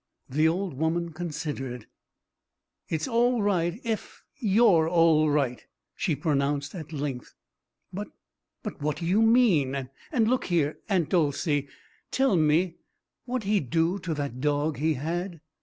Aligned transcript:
The 0.27 0.47
old 0.47 0.73
woman 0.73 1.13
considered. 1.13 1.85
"It's 2.89 3.07
all 3.07 3.43
right 3.43 3.79
ef 3.85 4.23
you're 4.39 4.89
all 4.89 5.29
right," 5.29 5.63
she 5.95 6.15
pronounced 6.15 6.73
at 6.73 6.91
length. 6.91 7.35
"But 7.93 8.07
but 8.63 8.81
what 8.81 8.97
do 8.97 9.05
you 9.05 9.21
mean? 9.21 9.75
And 9.75 9.89
and 10.11 10.27
look 10.27 10.45
here 10.45 10.79
Aunt 10.89 11.09
Dolcey 11.09 11.67
tell 12.09 12.35
me 12.35 12.77
what'd 13.25 13.47
he 13.47 13.59
do 13.59 13.99
to 13.99 14.15
that 14.15 14.41
dog 14.41 14.77
he 14.77 14.95
had?" 14.95 15.39